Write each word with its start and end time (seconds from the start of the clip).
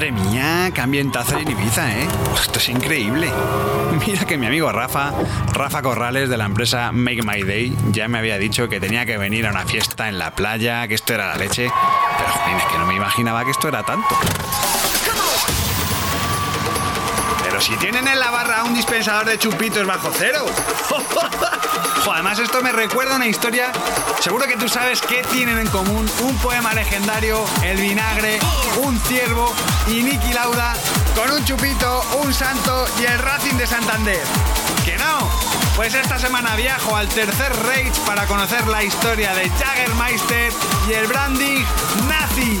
Madre 0.00 0.12
mía, 0.12 0.70
qué 0.74 0.80
ambientazo 0.80 1.36
en 1.36 1.50
Ibiza, 1.50 1.92
¿eh? 1.92 2.08
Esto 2.34 2.58
es 2.58 2.70
increíble. 2.70 3.30
Mira 4.06 4.24
que 4.24 4.38
mi 4.38 4.46
amigo 4.46 4.72
Rafa, 4.72 5.12
Rafa 5.52 5.82
Corrales 5.82 6.30
de 6.30 6.38
la 6.38 6.46
empresa 6.46 6.90
Make 6.90 7.22
My 7.22 7.42
Day, 7.42 7.76
ya 7.90 8.08
me 8.08 8.16
había 8.16 8.38
dicho 8.38 8.66
que 8.70 8.80
tenía 8.80 9.04
que 9.04 9.18
venir 9.18 9.46
a 9.46 9.50
una 9.50 9.66
fiesta 9.66 10.08
en 10.08 10.18
la 10.18 10.30
playa, 10.30 10.88
que 10.88 10.94
esto 10.94 11.12
era 11.12 11.28
la 11.28 11.36
leche. 11.36 11.70
Pero, 12.16 12.32
joder, 12.32 12.56
es 12.56 12.64
que 12.64 12.78
no 12.78 12.86
me 12.86 12.94
imaginaba 12.94 13.44
que 13.44 13.50
esto 13.50 13.68
era 13.68 13.82
tanto. 13.82 14.16
Si 17.60 17.76
tienen 17.76 18.08
en 18.08 18.18
la 18.18 18.30
barra 18.30 18.64
un 18.64 18.74
dispensador 18.74 19.26
de 19.26 19.38
chupitos 19.38 19.86
bajo 19.86 20.10
cero. 20.16 20.46
además 22.12 22.38
esto 22.38 22.60
me 22.62 22.72
recuerda 22.72 23.16
una 23.16 23.26
historia. 23.26 23.70
Seguro 24.20 24.46
que 24.46 24.56
tú 24.56 24.68
sabes 24.68 25.00
qué 25.00 25.22
tienen 25.30 25.58
en 25.58 25.66
común 25.68 26.10
un 26.22 26.36
poema 26.38 26.74
legendario, 26.74 27.44
el 27.62 27.80
vinagre, 27.80 28.38
un 28.82 28.98
ciervo 29.00 29.54
y 29.86 30.02
Niki 30.02 30.32
Lauda 30.32 30.74
con 31.14 31.30
un 31.30 31.44
chupito, 31.44 32.02
un 32.22 32.32
santo 32.32 32.86
y 33.00 33.04
el 33.04 33.18
Racing 33.18 33.56
de 33.56 33.66
Santander. 33.66 34.22
¿Que 34.84 34.96
no? 34.98 35.30
Pues 35.76 35.94
esta 35.94 36.18
semana 36.18 36.56
viajo 36.56 36.96
al 36.96 37.08
tercer 37.08 37.52
Rage 37.66 37.92
para 38.06 38.26
conocer 38.26 38.66
la 38.66 38.82
historia 38.82 39.32
de 39.34 39.48
Jaggermeister 39.48 40.52
y 40.88 40.92
el 40.92 41.06
branding 41.06 41.64
nazi. 42.08 42.60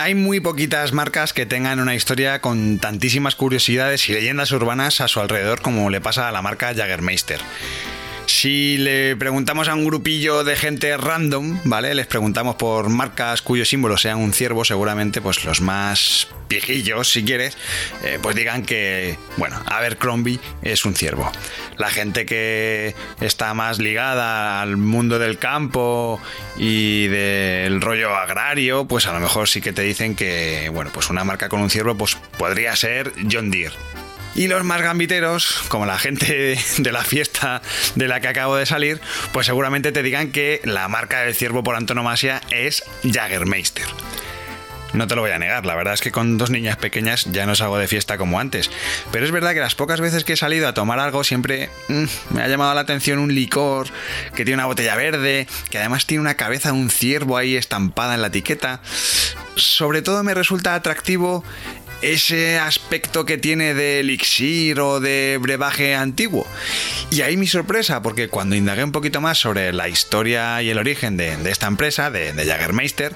Hay 0.00 0.14
muy 0.14 0.40
poquitas 0.40 0.94
marcas 0.94 1.34
que 1.34 1.44
tengan 1.44 1.78
una 1.78 1.94
historia 1.94 2.40
con 2.40 2.78
tantísimas 2.78 3.36
curiosidades 3.36 4.08
y 4.08 4.14
leyendas 4.14 4.50
urbanas 4.50 5.02
a 5.02 5.08
su 5.08 5.20
alrededor 5.20 5.60
como 5.60 5.90
le 5.90 6.00
pasa 6.00 6.26
a 6.26 6.32
la 6.32 6.40
marca 6.40 6.74
Jagermeister. 6.74 7.38
Si 8.40 8.78
le 8.78 9.16
preguntamos 9.16 9.68
a 9.68 9.74
un 9.74 9.84
grupillo 9.84 10.44
de 10.44 10.56
gente 10.56 10.96
random, 10.96 11.60
¿vale? 11.64 11.94
Les 11.94 12.06
preguntamos 12.06 12.56
por 12.56 12.88
marcas 12.88 13.42
cuyos 13.42 13.68
símbolos 13.68 14.00
sean 14.00 14.16
un 14.16 14.32
ciervo, 14.32 14.64
seguramente 14.64 15.20
pues 15.20 15.44
los 15.44 15.60
más 15.60 16.26
viejillos, 16.48 17.12
si 17.12 17.22
quieres, 17.22 17.58
eh, 18.02 18.18
pues 18.22 18.34
digan 18.34 18.62
que, 18.62 19.18
bueno, 19.36 19.60
Abercrombie 19.66 20.40
es 20.62 20.86
un 20.86 20.94
ciervo. 20.94 21.30
La 21.76 21.90
gente 21.90 22.24
que 22.24 22.94
está 23.20 23.52
más 23.52 23.78
ligada 23.78 24.62
al 24.62 24.78
mundo 24.78 25.18
del 25.18 25.36
campo 25.36 26.18
y 26.56 27.08
del 27.08 27.82
rollo 27.82 28.16
agrario, 28.16 28.86
pues 28.86 29.06
a 29.06 29.12
lo 29.12 29.20
mejor 29.20 29.50
sí 29.50 29.60
que 29.60 29.74
te 29.74 29.82
dicen 29.82 30.14
que, 30.14 30.70
bueno, 30.72 30.90
pues 30.94 31.10
una 31.10 31.24
marca 31.24 31.50
con 31.50 31.60
un 31.60 31.68
ciervo 31.68 31.94
pues 31.94 32.16
podría 32.38 32.74
ser 32.74 33.12
John 33.30 33.50
Deere. 33.50 33.76
Y 34.34 34.46
los 34.48 34.64
más 34.64 34.80
gambiteros, 34.82 35.62
como 35.68 35.86
la 35.86 35.98
gente 35.98 36.58
de 36.78 36.92
la 36.92 37.04
fiesta 37.04 37.62
de 37.94 38.08
la 38.08 38.20
que 38.20 38.28
acabo 38.28 38.56
de 38.56 38.66
salir, 38.66 39.00
pues 39.32 39.46
seguramente 39.46 39.92
te 39.92 40.02
digan 40.02 40.30
que 40.30 40.60
la 40.64 40.88
marca 40.88 41.20
del 41.20 41.34
ciervo 41.34 41.62
por 41.62 41.74
antonomasia 41.74 42.40
es 42.50 42.84
Jagermeister. 43.02 43.86
No 44.92 45.06
te 45.06 45.14
lo 45.14 45.22
voy 45.22 45.30
a 45.30 45.38
negar, 45.38 45.66
la 45.66 45.76
verdad 45.76 45.94
es 45.94 46.00
que 46.00 46.10
con 46.10 46.36
dos 46.36 46.50
niñas 46.50 46.76
pequeñas 46.76 47.26
ya 47.30 47.46
no 47.46 47.54
salgo 47.54 47.78
de 47.78 47.86
fiesta 47.86 48.18
como 48.18 48.40
antes. 48.40 48.70
Pero 49.12 49.24
es 49.24 49.30
verdad 49.30 49.54
que 49.54 49.60
las 49.60 49.76
pocas 49.76 50.00
veces 50.00 50.24
que 50.24 50.32
he 50.32 50.36
salido 50.36 50.66
a 50.66 50.74
tomar 50.74 50.98
algo 50.98 51.22
siempre 51.22 51.70
mm, 51.88 52.04
me 52.30 52.42
ha 52.42 52.48
llamado 52.48 52.74
la 52.74 52.80
atención 52.80 53.20
un 53.20 53.34
licor 53.34 53.86
que 54.34 54.44
tiene 54.44 54.54
una 54.54 54.66
botella 54.66 54.96
verde, 54.96 55.46
que 55.70 55.78
además 55.78 56.06
tiene 56.06 56.22
una 56.22 56.34
cabeza 56.34 56.72
de 56.72 56.78
un 56.78 56.90
ciervo 56.90 57.36
ahí 57.36 57.56
estampada 57.56 58.14
en 58.14 58.22
la 58.22 58.28
etiqueta. 58.28 58.80
Sobre 59.54 60.02
todo 60.02 60.24
me 60.24 60.34
resulta 60.34 60.74
atractivo 60.74 61.44
ese 62.02 62.58
aspecto 62.58 63.24
que 63.24 63.38
tiene 63.38 63.74
de 63.74 64.00
elixir 64.00 64.80
o 64.80 65.00
de 65.00 65.38
brebaje 65.40 65.94
antiguo. 65.94 66.46
Y 67.10 67.22
ahí 67.22 67.36
mi 67.36 67.46
sorpresa, 67.46 68.02
porque 68.02 68.28
cuando 68.28 68.56
indagué 68.56 68.84
un 68.84 68.92
poquito 68.92 69.20
más 69.20 69.38
sobre 69.38 69.72
la 69.72 69.88
historia 69.88 70.62
y 70.62 70.70
el 70.70 70.78
origen 70.78 71.16
de, 71.16 71.50
esta 71.50 71.66
empresa, 71.66 72.10
de, 72.10 72.32
de 72.32 72.46
Jagermeister, 72.46 73.12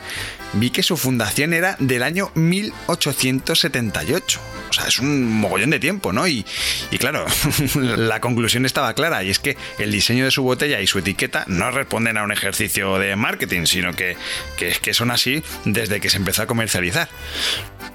vi 0.55 0.71
que 0.71 0.83
su 0.83 0.97
fundación 0.97 1.53
era 1.53 1.77
del 1.78 2.03
año 2.03 2.31
1878. 2.34 4.41
O 4.71 4.73
sea, 4.73 4.89
es 4.89 4.99
un 4.99 5.33
mogollón 5.33 5.71
de 5.71 5.78
tiempo, 5.78 6.12
¿no? 6.12 6.27
Y, 6.27 6.44
claro, 6.99 7.27
la 7.77 8.21
conclusión 8.21 8.67
estaba 8.67 8.94
clara, 8.94 9.23
y 9.23 9.31
es 9.31 9.39
que 9.39 9.56
el 9.78 9.93
diseño 9.93 10.25
de 10.25 10.31
su 10.31 10.43
botella 10.43 10.81
y 10.81 10.87
su 10.87 10.99
etiqueta 10.99 11.44
no 11.47 11.71
responden 11.71 12.17
a 12.17 12.25
un 12.25 12.33
ejercicio 12.33 12.99
de 12.99 13.15
marketing, 13.15 13.67
sino 13.67 13.93
que, 13.93 14.17
que 14.56 14.94
son 14.94 15.11
así 15.11 15.43
desde 15.65 16.00
que 16.00 16.11
se 16.11 16.17
empezó 16.17 16.43
a 16.43 16.47
comercializar. 16.47 17.09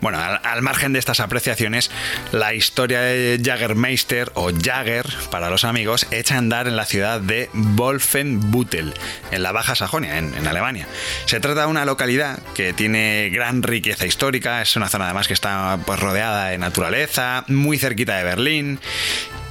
Bueno, 0.01 0.19
al, 0.19 0.61
margen 0.61 0.78
de 0.88 1.00
estas 1.00 1.19
apreciaciones, 1.19 1.91
la 2.31 2.53
historia 2.53 3.01
de 3.01 3.40
Jagermeister 3.44 4.31
o 4.34 4.50
Jagger 4.50 5.06
para 5.29 5.50
los 5.50 5.66
amigos 5.66 6.07
echa 6.09 6.35
a 6.35 6.38
andar 6.38 6.67
en 6.67 6.78
la 6.78 6.85
ciudad 6.85 7.19
de 7.19 7.50
Wolfenbüttel, 7.53 8.94
en 9.31 9.44
la 9.44 9.51
Baja 9.51 9.75
Sajonia, 9.75 10.17
en, 10.17 10.47
Alemania. 10.47 10.88
Se 11.25 11.41
trata 11.41 11.62
de 11.62 11.67
una 11.67 11.84
localidad 11.84 12.40
que 12.56 12.72
tiene 12.72 13.29
gran 13.29 13.62
riqueza 13.62 14.06
histórica, 14.06 14.62
es 14.62 14.75
una 14.78 14.88
zona 14.88 15.06
además 15.06 15.28
que 15.28 15.34
está 15.34 15.78
pues, 15.85 16.00
rodeada 16.00 16.47
de 16.47 16.57
naturaleza, 16.57 17.44
muy 17.47 17.78
cerquita 17.78 18.16
de 18.17 18.23
Berlín 18.23 18.79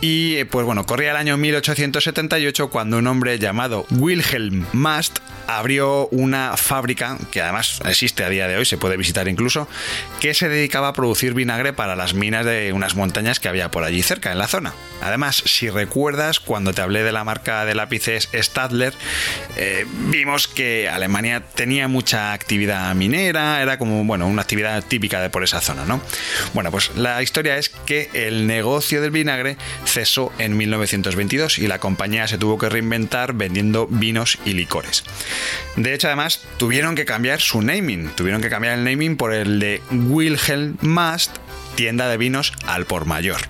y 0.01 0.45
pues 0.45 0.65
bueno, 0.65 0.87
corría 0.87 1.11
el 1.11 1.17
año 1.17 1.37
1878 1.37 2.71
cuando 2.71 2.99
un 2.99 3.07
hombre 3.07 3.39
llamado 3.39 3.87
Wilhelm 3.91 4.65
Mast 4.73 5.19
abrió 5.49 6.09
una 6.09 6.57
fábrica, 6.59 7.17
que 7.33 7.41
además 7.41 7.81
existe 7.87 8.23
a 8.23 8.29
día 8.29 8.47
de 8.47 8.59
hoy, 8.59 8.67
se 8.67 8.77
puede 8.77 8.99
visitar 8.99 9.29
incluso, 9.29 9.67
que 10.21 10.35
se 10.35 10.49
dedicaba 10.49 10.89
a 10.89 10.93
producir 10.93 11.33
vinagre 11.33 11.73
para 11.73 11.97
las 11.97 12.13
minas 12.13 12.45
de 12.45 12.73
unas 12.75 12.95
montañas 12.97 13.41
que 13.41 13.49
había 13.49 13.71
por 13.71 13.83
allí 13.83 14.03
cerca, 14.03 14.31
en 14.31 14.39
la 14.39 14.47
zona. 14.47 14.75
Además, 15.01 15.43
si 15.47 15.71
recuerdas, 15.71 16.39
cuando 16.39 16.75
te 16.75 16.83
hablé 16.83 17.03
de 17.03 17.13
la 17.13 17.25
marca 17.25 17.65
de 17.65 17.75
lápices 17.75 18.29
Stadler, 18.35 18.93
eh, 19.57 19.87
vimos 20.11 20.49
que 20.49 20.87
Alemania 20.89 21.43
tenía 21.55 21.89
mucha 21.89 22.35
actividad 22.35 22.95
minera, 22.95 23.63
era 23.63 23.79
como, 23.79 24.05
bueno, 24.05 24.27
una 24.27 24.43
actividad 24.43 24.85
típica 24.85 25.23
de 25.23 25.31
por 25.31 25.45
esa 25.45 25.63
zona, 25.63 25.87
¿no? 25.87 26.03
Bueno, 26.53 26.71
pues 26.71 26.95
la 26.95 27.23
historia 27.23 27.57
es 27.57 27.71
que 27.71 28.11
el 28.13 28.47
negocio 28.47 29.01
del 29.01 29.13
vinagre 29.13 29.57
en 30.39 30.57
1922 30.57 31.59
y 31.59 31.67
la 31.67 31.81
compañía 31.81 32.29
se 32.29 32.39
tuvo 32.39 32.59
que 32.59 32.69
reinventar 32.69 33.33
vendiendo 33.33 33.87
vinos 33.89 34.39
y 34.45 34.53
licores. 34.53 35.03
De 35.77 35.95
hecho, 35.95 36.09
además, 36.09 36.43
tuvieron 36.57 36.95
que 36.95 37.05
cambiar 37.05 37.41
su 37.41 37.63
naming, 37.63 38.11
tuvieron 38.15 38.43
que 38.43 38.51
cambiar 38.51 38.79
el 38.79 38.85
naming 38.85 39.17
por 39.17 39.33
el 39.33 39.59
de 39.59 39.83
Wilhelm 39.91 40.77
Mast, 40.83 41.39
tienda 41.75 42.09
de 42.09 42.17
vinos 42.17 42.53
al 42.67 42.85
por 42.87 43.07
mayor. 43.07 43.41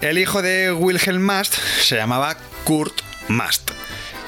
El 0.00 0.18
hijo 0.18 0.42
de 0.42 0.72
Wilhelm 0.72 1.22
Mast 1.22 1.54
se 1.54 1.96
llamaba 1.96 2.36
Kurt 2.64 3.00
Mast 3.28 3.75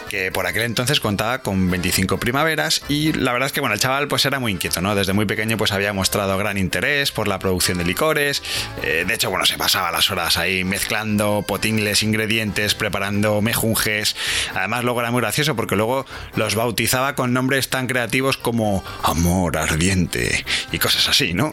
que 0.08 0.32
por 0.32 0.46
aquel 0.46 0.62
entonces 0.62 1.00
contaba 1.00 1.38
con 1.38 1.70
25 1.70 2.18
primaveras 2.18 2.82
y 2.88 3.12
la 3.12 3.32
verdad 3.32 3.46
es 3.46 3.52
que 3.52 3.60
bueno, 3.60 3.74
el 3.74 3.80
chaval 3.80 4.08
pues 4.08 4.24
era 4.24 4.38
muy 4.38 4.52
inquieto, 4.52 4.80
¿no? 4.80 4.94
Desde 4.94 5.12
muy 5.12 5.26
pequeño 5.26 5.56
pues 5.56 5.72
había 5.72 5.92
mostrado 5.92 6.36
gran 6.38 6.58
interés 6.58 7.12
por 7.12 7.28
la 7.28 7.38
producción 7.38 7.78
de 7.78 7.84
licores, 7.84 8.42
eh, 8.82 9.04
de 9.06 9.14
hecho 9.14 9.30
bueno, 9.30 9.46
se 9.46 9.56
pasaba 9.58 9.90
las 9.92 10.10
horas 10.10 10.36
ahí 10.36 10.64
mezclando 10.64 11.44
potingles, 11.46 12.02
ingredientes, 12.02 12.74
preparando 12.74 13.40
mejunjes, 13.42 14.16
además 14.54 14.84
luego 14.84 15.00
era 15.00 15.10
muy 15.10 15.20
gracioso 15.20 15.54
porque 15.56 15.76
luego 15.76 16.06
los 16.34 16.54
bautizaba 16.54 17.14
con 17.14 17.32
nombres 17.32 17.68
tan 17.68 17.86
creativos 17.86 18.36
como 18.36 18.84
amor 19.02 19.56
ardiente 19.56 20.44
y 20.72 20.78
cosas 20.78 21.08
así, 21.08 21.34
¿no? 21.34 21.52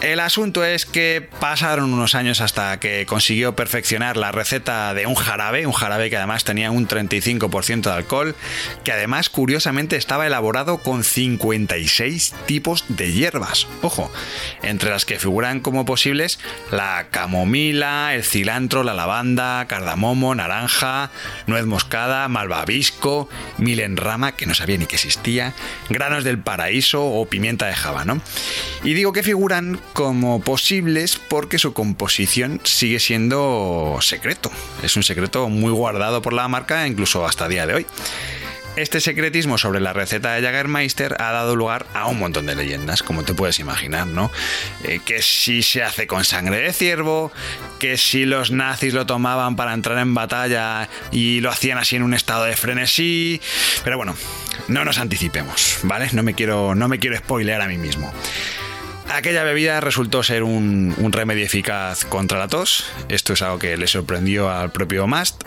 El 0.00 0.20
asunto 0.20 0.64
es 0.64 0.84
que 0.84 1.26
pasaron 1.40 1.94
unos 1.94 2.14
años 2.14 2.42
hasta 2.42 2.78
que 2.78 3.06
consiguió 3.06 3.56
perfeccionar 3.56 4.18
la 4.18 4.32
receta 4.32 4.92
de 4.92 5.06
un 5.06 5.14
jarabe, 5.14 5.66
un 5.66 5.72
jarabe 5.72 6.10
que 6.10 6.18
además 6.18 6.44
tenía 6.44 6.70
un 6.70 6.86
35% 6.86 7.82
de 7.82 7.90
alcohol, 7.90 8.36
que 8.84 8.92
además 8.92 9.30
curiosamente 9.30 9.96
estaba 9.96 10.26
elaborado 10.26 10.78
con 10.78 11.04
56 11.04 12.34
tipos 12.44 12.84
de 12.88 13.12
hierbas. 13.12 13.66
Ojo, 13.80 14.12
entre 14.62 14.90
las 14.90 15.06
que 15.06 15.18
figuran 15.18 15.60
como 15.60 15.86
posibles 15.86 16.38
la 16.70 17.06
camomila, 17.10 18.14
el 18.14 18.24
cilantro, 18.24 18.82
la 18.82 18.92
lavanda, 18.92 19.64
cardamomo, 19.66 20.34
naranja, 20.34 21.10
nuez 21.46 21.64
moscada, 21.64 22.28
malvavisco, 22.28 23.30
milenrama, 23.56 24.32
que 24.32 24.44
no 24.44 24.54
sabía 24.54 24.76
ni 24.76 24.86
que 24.86 24.96
existía, 24.96 25.54
granos 25.88 26.24
del 26.24 26.38
paraíso 26.38 27.04
o 27.06 27.24
pimienta 27.26 27.66
de 27.66 27.74
java, 27.74 28.04
¿no? 28.04 28.20
Y 28.82 28.92
digo 28.92 29.12
que 29.12 29.22
figuran 29.22 29.80
como 29.92 30.40
posibles 30.40 31.20
porque 31.28 31.58
su 31.58 31.72
composición 31.72 32.60
sigue 32.64 33.00
siendo 33.00 33.98
secreto. 34.00 34.50
Es 34.82 34.96
un 34.96 35.02
secreto 35.02 35.48
muy 35.48 35.72
guardado 35.72 36.22
por 36.22 36.32
la 36.32 36.48
marca 36.48 36.86
incluso 36.86 37.26
hasta 37.26 37.48
día 37.48 37.66
de 37.66 37.74
hoy. 37.74 37.86
Este 38.76 39.00
secretismo 39.00 39.56
sobre 39.56 39.78
la 39.78 39.92
receta 39.92 40.32
de 40.32 40.42
Jagermeister 40.42 41.14
ha 41.20 41.30
dado 41.30 41.54
lugar 41.54 41.86
a 41.94 42.08
un 42.08 42.18
montón 42.18 42.46
de 42.46 42.56
leyendas, 42.56 43.04
como 43.04 43.22
te 43.22 43.32
puedes 43.32 43.60
imaginar, 43.60 44.08
¿no? 44.08 44.32
Eh, 44.82 44.98
que 45.04 45.22
si 45.22 45.62
se 45.62 45.84
hace 45.84 46.08
con 46.08 46.24
sangre 46.24 46.58
de 46.58 46.72
ciervo, 46.72 47.30
que 47.78 47.96
si 47.96 48.24
los 48.24 48.50
nazis 48.50 48.92
lo 48.92 49.06
tomaban 49.06 49.54
para 49.54 49.74
entrar 49.74 49.98
en 49.98 50.12
batalla 50.12 50.88
y 51.12 51.40
lo 51.40 51.50
hacían 51.50 51.78
así 51.78 51.94
en 51.94 52.02
un 52.02 52.14
estado 52.14 52.44
de 52.44 52.56
frenesí. 52.56 53.40
Pero 53.84 53.96
bueno, 53.96 54.16
no 54.66 54.84
nos 54.84 54.98
anticipemos, 54.98 55.78
¿vale? 55.84 56.08
No 56.12 56.24
me 56.24 56.34
quiero, 56.34 56.74
no 56.74 56.88
me 56.88 56.98
quiero 56.98 57.16
spoilear 57.16 57.60
a 57.60 57.68
mí 57.68 57.78
mismo. 57.78 58.12
Aquella 59.14 59.44
bebida 59.44 59.80
resultó 59.80 60.24
ser 60.24 60.42
un, 60.42 60.92
remedio 61.12 61.44
eficaz 61.44 62.04
contra 62.04 62.36
la 62.36 62.48
tos. 62.48 62.84
Esto 63.08 63.34
es 63.34 63.42
algo 63.42 63.60
que 63.60 63.76
le 63.76 63.86
sorprendió 63.86 64.50
al 64.50 64.72
propio 64.72 65.06
Mast. 65.06 65.40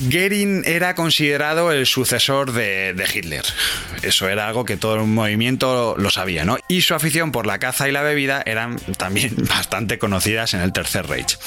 Goering 0.00 0.64
era 0.66 0.94
considerado 0.94 1.72
el 1.72 1.86
sucesor 1.86 2.52
de, 2.52 2.94
Hitler. 3.14 3.44
Eso 4.02 4.28
era 4.28 4.48
algo 4.48 4.64
que 4.64 4.76
todo 4.76 4.96
el 4.96 5.06
movimiento 5.06 5.94
lo 5.96 6.10
sabía, 6.10 6.44
¿no? 6.44 6.58
Y 6.68 6.82
su 6.82 6.94
afición 6.94 7.32
por 7.32 7.46
la 7.46 7.58
caza 7.58 7.88
y 7.88 7.92
la 7.92 8.02
bebida 8.02 8.42
eran 8.44 8.76
también 8.98 9.34
bastante 9.48 9.98
conocidas 9.98 10.54
en 10.54 10.60
el 10.60 10.72
Tercer 10.72 11.06
Reich. 11.06 11.38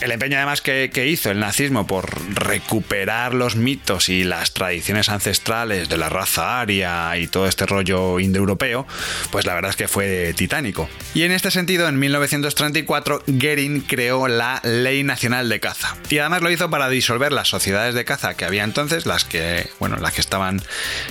El 0.00 0.12
empeño 0.12 0.38
además 0.38 0.62
que, 0.62 0.90
hizo 1.06 1.30
el 1.30 1.40
nazismo 1.40 1.86
por 1.86 2.08
recuperar 2.34 3.34
los 3.34 3.56
mitos 3.56 4.08
y 4.08 4.24
las 4.24 4.54
tradiciones 4.54 5.10
ancestrales 5.10 5.90
de 5.90 5.98
la 5.98 6.08
raza 6.08 6.60
aria 6.60 7.16
y 7.18 7.26
todo 7.26 7.46
este 7.46 7.66
rollo 7.66 8.18
indoeuropeo, 8.18 8.86
pues 9.30 9.44
la 9.44 9.54
verdad 9.54 9.70
es 9.70 9.76
que 9.76 9.88
fue 9.88 10.32
titánico. 10.34 10.88
Y 11.12 11.24
en 11.24 11.32
este 11.32 11.50
sentido, 11.50 11.86
en 11.86 11.98
1934, 11.98 13.24
Goering 13.26 13.82
creó 13.82 14.26
la 14.26 14.60
Ley 14.62 15.02
Nacional 15.02 15.50
de 15.50 15.60
Caza. 15.60 15.96
Y 16.08 16.18
además 16.18 16.40
lo 16.40 16.50
hizo 16.50 16.70
para 16.70 16.88
disolver 16.88 17.32
las 17.32 17.48
sociedades 17.48 17.94
de 17.94 18.06
caza 18.06 18.34
que 18.34 18.46
había 18.46 18.64
entonces, 18.64 19.04
las 19.04 19.24
que, 19.24 19.68
bueno, 19.80 19.96
las 19.96 20.14
que 20.14 20.22
estaban 20.22 20.62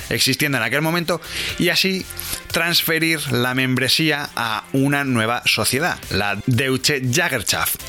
existiendo 0.10 0.58
en 0.58 0.64
aquel 0.64 0.82
momento, 0.82 1.22
y 1.60 1.70
así 1.70 2.06
transferir 2.52 3.32
la 3.32 3.54
membresía 3.54 4.30
a 4.36 4.64
una 4.74 5.04
nueva 5.04 5.44
sociedad, 5.46 6.00
la 6.10 6.40
Deutsche 6.48 7.02
Jägerschaft 7.02 7.89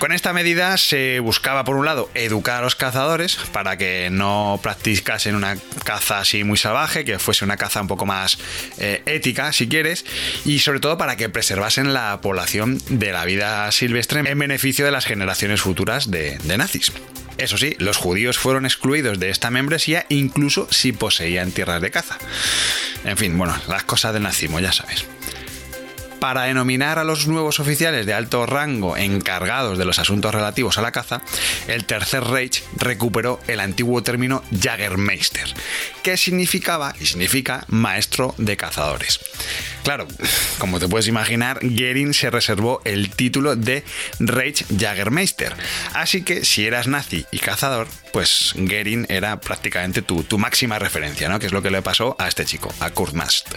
con 0.00 0.12
esta 0.12 0.32
medida 0.32 0.78
se 0.78 1.20
buscaba, 1.20 1.62
por 1.62 1.76
un 1.76 1.84
lado, 1.84 2.10
educar 2.14 2.60
a 2.60 2.62
los 2.62 2.74
cazadores 2.74 3.36
para 3.52 3.76
que 3.76 4.08
no 4.10 4.58
practicasen 4.62 5.34
una 5.34 5.58
caza 5.84 6.20
así 6.20 6.42
muy 6.42 6.56
salvaje, 6.56 7.04
que 7.04 7.18
fuese 7.18 7.44
una 7.44 7.58
caza 7.58 7.82
un 7.82 7.86
poco 7.86 8.06
más 8.06 8.38
eh, 8.78 9.02
ética, 9.04 9.52
si 9.52 9.68
quieres, 9.68 10.06
y 10.46 10.60
sobre 10.60 10.80
todo 10.80 10.96
para 10.96 11.16
que 11.16 11.28
preservasen 11.28 11.92
la 11.92 12.22
población 12.22 12.80
de 12.88 13.12
la 13.12 13.26
vida 13.26 13.70
silvestre 13.72 14.20
en 14.20 14.38
beneficio 14.38 14.86
de 14.86 14.90
las 14.90 15.04
generaciones 15.04 15.60
futuras 15.60 16.10
de, 16.10 16.38
de 16.38 16.56
nazis. 16.56 16.92
Eso 17.36 17.58
sí, 17.58 17.76
los 17.78 17.98
judíos 17.98 18.38
fueron 18.38 18.64
excluidos 18.64 19.20
de 19.20 19.28
esta 19.28 19.50
membresía 19.50 20.06
incluso 20.08 20.66
si 20.70 20.92
poseían 20.92 21.52
tierras 21.52 21.82
de 21.82 21.90
caza. 21.90 22.16
En 23.04 23.18
fin, 23.18 23.36
bueno, 23.36 23.54
las 23.68 23.84
cosas 23.84 24.14
del 24.14 24.22
nazismo, 24.22 24.60
ya 24.60 24.72
sabes 24.72 25.04
para 26.20 26.44
denominar 26.44 26.98
a 26.98 27.04
los 27.04 27.26
nuevos 27.26 27.58
oficiales 27.58 28.06
de 28.06 28.14
alto 28.14 28.46
rango 28.46 28.96
encargados 28.96 29.78
de 29.78 29.84
los 29.84 29.98
asuntos 29.98 30.34
relativos 30.34 30.78
a 30.78 30.82
la 30.82 30.92
caza, 30.92 31.22
el 31.66 31.84
Tercer 31.86 32.22
Reich 32.24 32.62
recuperó 32.76 33.40
el 33.48 33.60
antiguo 33.60 34.02
término 34.02 34.42
Jagermeister, 34.60 35.52
que 36.02 36.16
significaba 36.16 36.94
y 37.00 37.06
significa 37.06 37.64
maestro 37.68 38.34
de 38.38 38.56
cazadores. 38.56 39.20
Claro, 39.82 40.06
como 40.58 40.78
te 40.78 40.88
puedes 40.88 41.08
imaginar, 41.08 41.58
Goering 41.62 42.12
se 42.12 42.30
reservó 42.30 42.82
el 42.84 43.10
título 43.10 43.56
de 43.56 43.82
Reich 44.18 44.66
Jagermeister, 44.78 45.56
así 45.94 46.22
que 46.22 46.44
si 46.44 46.66
eras 46.66 46.86
nazi 46.86 47.24
y 47.30 47.38
cazador, 47.38 47.88
pues 48.12 48.52
Goering 48.56 49.06
era 49.08 49.40
prácticamente 49.40 50.02
tu, 50.02 50.24
máxima 50.38 50.78
referencia, 50.78 51.28
¿no? 51.28 51.38
Que 51.38 51.46
es 51.46 51.52
lo 51.52 51.62
que 51.62 51.70
le 51.70 51.82
pasó 51.82 52.14
a 52.18 52.28
este 52.28 52.44
chico, 52.44 52.72
a 52.80 52.90
Kurt 52.90 53.14
Mast. 53.14 53.48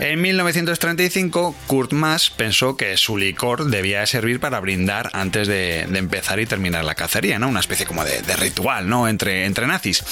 En 0.00 0.22
1935, 0.22 1.54
Kurt 1.66 1.92
Maas 1.92 2.30
pensó 2.30 2.74
que 2.74 2.96
su 2.96 3.18
licor 3.18 3.66
debía 3.66 4.06
servir 4.06 4.40
para 4.40 4.58
brindar 4.58 5.10
antes 5.12 5.46
de, 5.46 5.80
empezar 5.80 6.40
y 6.40 6.46
terminar 6.46 6.86
la 6.86 6.94
cacería, 6.94 7.38
¿no? 7.38 7.48
Una 7.48 7.60
especie 7.60 7.84
como 7.84 8.02
de, 8.02 8.22
ritual, 8.36 8.88
¿no? 8.88 9.08
Entre, 9.08 9.50
nazis. 9.50 10.02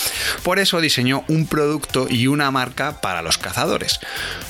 Por 0.42 0.58
eso 0.58 0.82
diseñó 0.82 1.24
un 1.28 1.46
producto 1.46 2.06
y 2.10 2.26
una 2.26 2.50
marca 2.50 3.00
para 3.00 3.22
los 3.22 3.38
cazadores. 3.38 3.98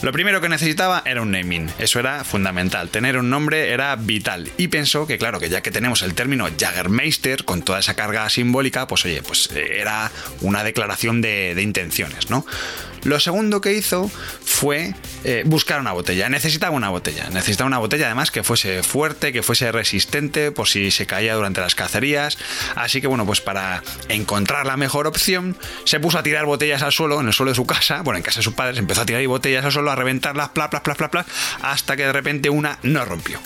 Lo 0.02 0.10
primero 0.10 0.40
que 0.40 0.48
necesitaba 0.48 1.04
era 1.04 1.22
un 1.22 1.30
naming. 1.30 1.70
Eso 1.78 2.00
era 2.00 2.24
fundamental. 2.24 2.88
Tener 2.88 3.16
un 3.16 3.30
nombre 3.30 3.70
era 3.70 3.94
vital. 3.94 4.50
Y 4.56 4.66
pensó 4.66 5.06
que, 5.06 5.18
claro, 5.18 5.38
que 5.38 5.48
ya 5.48 5.60
que 5.60 5.70
tenemos 5.70 6.02
el 6.02 6.14
término 6.14 6.48
Jagermeister 6.58 7.44
con 7.44 7.62
toda 7.62 7.78
esa 7.78 7.94
carga 7.94 8.28
simbólica, 8.28 8.88
pues 8.88 9.04
oye, 9.04 9.22
pues 9.22 9.50
eh, 9.54 9.78
era 9.78 10.10
una 10.40 10.64
declaración 10.64 11.20
de, 11.20 11.54
de 11.54 11.62
intenciones, 11.62 12.28
¿no? 12.28 12.44
Lo 13.04 13.20
segundo 13.20 13.60
que 13.60 13.74
hizo 13.74 14.10
fue 14.44 14.94
eh, 15.24 15.42
buscar 15.46 15.80
una 15.80 15.92
botella. 15.92 16.28
Necesitaba 16.28 16.74
una 16.74 16.90
botella. 16.90 17.28
Necesitaba 17.30 17.66
una 17.66 17.78
botella 17.78 18.06
además 18.06 18.30
que 18.30 18.42
fuese 18.42 18.82
fuerte, 18.82 19.32
que 19.32 19.42
fuese 19.42 19.70
resistente 19.72 20.52
por 20.52 20.68
si 20.68 20.90
se 20.90 21.06
caía 21.06 21.34
durante 21.34 21.60
las 21.60 21.74
cacerías. 21.74 22.38
Así 22.74 23.00
que 23.00 23.06
bueno, 23.06 23.26
pues 23.26 23.40
para 23.40 23.82
encontrar 24.08 24.66
la 24.66 24.76
mejor 24.76 25.06
opción, 25.06 25.56
se 25.84 26.00
puso 26.00 26.18
a 26.18 26.22
tirar 26.22 26.44
botellas 26.46 26.82
al 26.82 26.92
suelo, 26.92 27.20
en 27.20 27.26
el 27.26 27.32
suelo 27.32 27.50
de 27.50 27.56
su 27.56 27.66
casa, 27.66 28.02
bueno, 28.02 28.18
en 28.18 28.22
casa 28.22 28.40
de 28.40 28.44
sus 28.44 28.54
padres, 28.54 28.78
empezó 28.78 29.02
a 29.02 29.06
tirar 29.06 29.26
botellas 29.26 29.64
al 29.64 29.72
suelo, 29.72 29.90
a 29.90 29.96
reventarlas, 29.96 30.50
pla, 30.50 30.70
pla, 30.70 30.82
pla, 30.82 30.94
pla, 30.94 31.10
pla, 31.10 31.26
hasta 31.62 31.96
que 31.96 32.04
de 32.04 32.12
repente 32.12 32.50
una 32.50 32.78
no 32.82 33.04
rompió. 33.04 33.40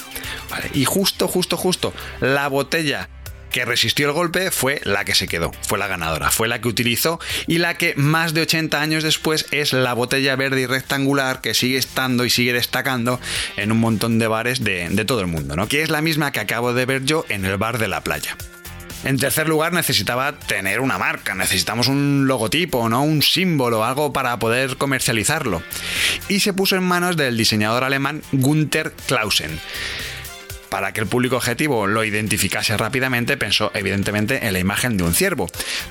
Y 0.75 0.85
justo, 0.85 1.29
justo, 1.29 1.57
justo, 1.57 1.93
la 2.21 2.49
botella 2.49 3.09
que 3.53 3.65
resistió 3.65 4.07
el 4.07 4.13
golpe 4.13 4.51
fue 4.51 4.81
la 4.85 5.05
que 5.05 5.15
se 5.15 5.29
quedó, 5.29 5.53
fue 5.67 5.79
la 5.79 5.87
ganadora, 5.87 6.31
fue 6.31 6.49
la 6.49 6.61
que 6.61 6.69
utilizó 6.69 7.21
y 7.47 7.59
la 7.59 7.75
que 7.75 7.95
más 7.97 8.35
de 8.35 8.43
80 8.43 8.81
años 8.81 9.05
después 9.05 9.47
es 9.51 9.73
la 9.73 9.93
botella 9.95 10.35
verde 10.37 10.63
y 10.63 10.67
rectangular 10.67 11.41
que 11.41 11.55
sigue 11.55 11.77
estando 11.77 12.25
y 12.25 12.31
sigue 12.31 12.53
destacando 12.53 13.21
en 13.57 13.71
un 13.71 13.79
montón 13.79 14.19
de 14.19 14.27
bares 14.27 14.65
de, 14.65 15.03
todo 15.07 15.21
el 15.21 15.27
mundo, 15.27 15.57
¿no? 15.57 15.69
Que 15.69 15.83
es 15.83 15.91
la 15.91 16.01
misma 16.01 16.33
que 16.33 16.41
acabo 16.41 16.73
de 16.73 16.87
ver 16.87 17.05
yo 17.05 17.25
en 17.29 17.45
el 17.45 17.57
bar 17.57 17.79
de 17.79 17.89
la 17.89 18.03
playa. 18.03 18.37
En 19.05 19.19
tercer 19.19 19.49
lugar, 19.49 19.73
necesitaba 19.73 20.39
tener 20.39 20.79
una 20.79 20.97
marca, 20.97 21.35
necesitamos 21.35 21.89
un 21.89 22.27
logotipo, 22.29 22.89
¿no? 22.89 23.03
Un 23.03 23.21
símbolo, 23.21 23.85
algo 23.85 24.13
para 24.13 24.39
poder 24.39 24.77
comercializarlo. 24.77 25.61
Y 26.29 26.39
se 26.39 26.53
puso 26.53 26.77
en 26.77 26.85
manos 26.85 27.17
del 27.17 27.37
diseñador 27.37 27.83
alemán 27.83 28.23
Gunther 28.31 28.93
Clausen 29.09 29.59
para 30.73 30.93
que 30.93 31.03
el 31.03 31.07
público 31.07 31.37
objetivo 31.37 31.87
lo 31.87 32.03
identificase 32.03 32.75
rápidamente, 32.79 33.37
pensó 33.37 33.71
evidentemente 33.75 34.47
en 34.47 34.55
la 34.55 34.59
imagen 34.59 34.97
de 34.97 35.05
un 35.05 35.13
ciervo. 35.13 35.47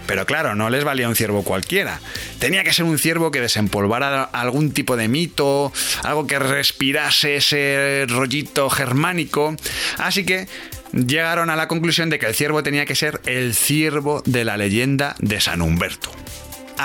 Pero 0.07 0.25
claro, 0.25 0.55
no 0.55 0.71
les 0.71 0.83
valía 0.83 1.07
un 1.07 1.15
ciervo 1.15 1.43
cualquiera. 1.43 1.99
Tenía 2.39 2.63
que 2.63 2.73
ser 2.73 2.85
un 2.85 2.97
ciervo 2.97 3.29
que 3.29 3.41
desempolvara 3.41 4.23
algún 4.23 4.71
tipo 4.71 4.97
de 4.97 5.07
mito, 5.07 5.71
algo 6.01 6.25
que 6.25 6.39
respirase 6.39 7.35
ese 7.35 8.07
rollito 8.09 8.71
germánico. 8.71 9.55
Así 9.99 10.25
que 10.25 10.47
llegaron 10.93 11.51
a 11.51 11.55
la 11.55 11.67
conclusión 11.67 12.09
de 12.09 12.17
que 12.17 12.25
el 12.25 12.33
ciervo 12.33 12.63
tenía 12.63 12.87
que 12.87 12.95
ser 12.95 13.21
el 13.27 13.53
ciervo 13.53 14.23
de 14.25 14.45
la 14.45 14.57
leyenda 14.57 15.15
de 15.19 15.39
San 15.41 15.61
Humberto 15.61 16.11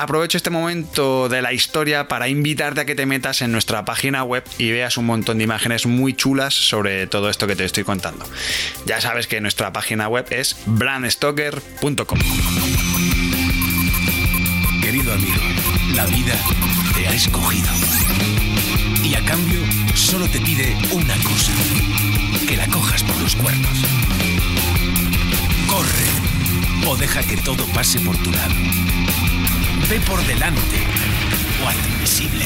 aprovecho 0.03 0.37
este 0.37 0.51
momento 0.51 1.29
de 1.29 1.41
la 1.41 1.53
historia 1.53 2.07
para 2.07 2.29
invitarte 2.29 2.83
a 2.83 2.85
que 2.85 2.95
te 2.95 3.07
metas 3.07 3.41
en 3.41 3.51
nuestra 3.51 3.85
página 3.85 4.25
web 4.25 4.45
y 4.59 4.71
veas 4.71 4.97
un 4.99 5.07
montón 5.07 5.39
de 5.39 5.45
imágenes 5.45 5.87
muy 5.87 6.15
chulas 6.15 6.55
sobre 6.55 7.07
todo 7.07 7.31
esto 7.31 7.47
que 7.47 7.57
te 7.57 7.65
estoy 7.65 7.85
contando. 7.85 8.27
Ya 8.85 9.01
sabes 9.01 9.27
que 9.27 9.41
nuestra 9.41 9.73
página 9.73 10.09
web 10.09 10.27
es 10.31 10.57
brandstoker.com. 10.67 12.19
Querido 14.83 15.13
amigo, 15.13 15.43
la 15.95 16.05
vida 16.07 16.35
te 16.95 17.09
ha 17.09 17.13
escogido. 17.13 17.69
Y 19.03 19.15
a 19.15 19.25
cambio 19.25 19.61
solo 19.95 20.29
te 20.29 20.41
pide 20.41 20.77
una 20.93 21.15
cosa, 21.23 21.53
que 22.47 22.57
la 22.57 22.67
cojas 22.67 23.03
por 23.03 23.17
los 23.21 23.35
cuernos. 23.35 23.79
Corre 25.69 26.87
o 26.87 26.97
deja 26.97 27.23
que 27.23 27.37
todo 27.39 27.65
pase 27.73 27.99
por 28.01 28.17
tu 28.19 28.31
lado 28.31 28.55
Ve 29.89 30.01
por 30.01 30.21
delante 30.27 30.79
o 31.63 31.69
al 31.69 31.77
invisible. 31.91 32.45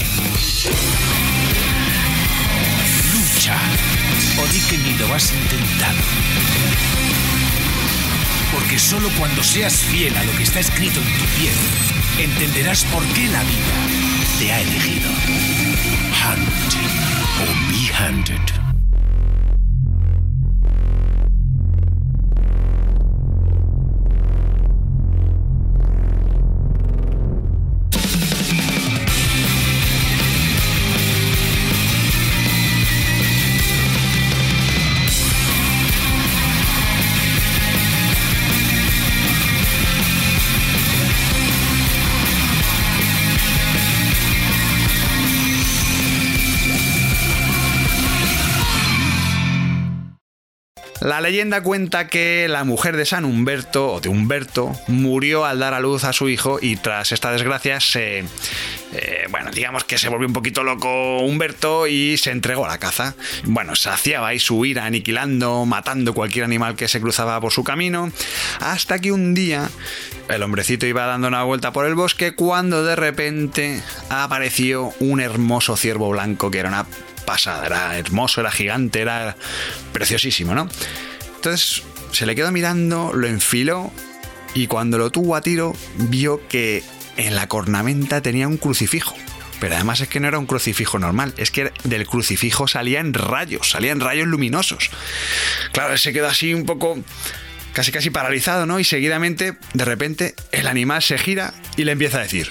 Lucha 3.12 3.56
o 4.38 4.46
di 4.52 4.60
que 4.60 4.76
ni 4.76 4.92
lo 4.98 5.14
has 5.14 5.32
intentado. 5.32 5.96
Porque 8.52 8.78
solo 8.78 9.08
cuando 9.18 9.42
seas 9.42 9.74
fiel 9.74 10.14
a 10.18 10.24
lo 10.24 10.36
que 10.36 10.42
está 10.42 10.60
escrito 10.60 11.00
en 11.00 11.18
tu 11.18 11.24
piel, 11.38 11.54
entenderás 12.18 12.84
por 12.84 13.02
qué 13.14 13.26
la 13.28 13.42
vida 13.44 13.76
te 14.38 14.52
ha 14.52 14.60
elegido. 14.60 15.08
Hunt 16.20 16.74
o 17.40 17.72
be 17.72 17.90
hunted. 17.96 18.59
La 51.00 51.22
leyenda 51.22 51.62
cuenta 51.62 52.08
que 52.08 52.46
la 52.46 52.64
mujer 52.64 52.94
de 52.94 53.06
San 53.06 53.24
Humberto, 53.24 53.94
o 53.94 54.00
de 54.00 54.10
Humberto, 54.10 54.76
murió 54.86 55.46
al 55.46 55.58
dar 55.58 55.72
a 55.72 55.80
luz 55.80 56.04
a 56.04 56.12
su 56.12 56.28
hijo 56.28 56.58
y 56.60 56.76
tras 56.76 57.12
esta 57.12 57.32
desgracia 57.32 57.80
se... 57.80 58.24
Eh, 58.92 59.26
bueno, 59.30 59.50
digamos 59.50 59.84
que 59.84 59.96
se 59.96 60.10
volvió 60.10 60.26
un 60.26 60.34
poquito 60.34 60.62
loco 60.62 61.20
Humberto 61.20 61.86
y 61.86 62.18
se 62.18 62.32
entregó 62.32 62.66
a 62.66 62.68
la 62.68 62.78
caza. 62.78 63.14
Bueno, 63.44 63.76
saciaba 63.76 64.28
ahí 64.28 64.38
su 64.38 64.62
ira 64.66 64.84
aniquilando, 64.84 65.64
matando 65.64 66.12
cualquier 66.12 66.44
animal 66.44 66.76
que 66.76 66.86
se 66.86 67.00
cruzaba 67.00 67.40
por 67.40 67.52
su 67.52 67.64
camino, 67.64 68.12
hasta 68.58 68.98
que 68.98 69.10
un 69.10 69.32
día 69.32 69.70
el 70.28 70.42
hombrecito 70.42 70.86
iba 70.86 71.06
dando 71.06 71.28
una 71.28 71.44
vuelta 71.44 71.72
por 71.72 71.86
el 71.86 71.94
bosque 71.94 72.34
cuando 72.34 72.84
de 72.84 72.96
repente 72.96 73.82
apareció 74.10 74.92
un 75.00 75.20
hermoso 75.20 75.76
ciervo 75.76 76.10
blanco 76.10 76.50
que 76.50 76.58
era 76.58 76.68
una 76.68 76.86
pasada, 77.24 77.66
era 77.66 77.98
hermoso, 77.98 78.40
era 78.40 78.50
gigante, 78.50 79.00
era 79.00 79.36
preciosísimo, 79.92 80.54
¿no? 80.54 80.68
Entonces 81.36 81.82
se 82.12 82.26
le 82.26 82.34
quedó 82.34 82.50
mirando, 82.52 83.12
lo 83.14 83.26
enfiló 83.26 83.92
y 84.54 84.66
cuando 84.66 84.98
lo 84.98 85.10
tuvo 85.10 85.36
a 85.36 85.40
tiro 85.40 85.74
vio 85.96 86.46
que 86.48 86.82
en 87.16 87.34
la 87.34 87.48
cornamenta 87.48 88.20
tenía 88.20 88.48
un 88.48 88.56
crucifijo. 88.56 89.14
Pero 89.60 89.74
además 89.74 90.00
es 90.00 90.08
que 90.08 90.20
no 90.20 90.28
era 90.28 90.38
un 90.38 90.46
crucifijo 90.46 90.98
normal, 90.98 91.34
es 91.36 91.50
que 91.50 91.70
del 91.84 92.06
crucifijo 92.06 92.66
salían 92.66 93.12
rayos, 93.12 93.70
salían 93.70 94.00
rayos 94.00 94.26
luminosos. 94.26 94.90
Claro, 95.72 95.96
se 95.98 96.14
quedó 96.14 96.28
así 96.28 96.54
un 96.54 96.64
poco 96.64 96.98
casi 97.74 97.92
casi 97.92 98.10
paralizado, 98.10 98.66
¿no? 98.66 98.80
Y 98.80 98.84
seguidamente, 98.84 99.56
de 99.74 99.84
repente, 99.84 100.34
el 100.50 100.66
animal 100.66 101.02
se 101.02 101.18
gira 101.18 101.52
y 101.76 101.84
le 101.84 101.92
empieza 101.92 102.18
a 102.18 102.22
decir, 102.22 102.50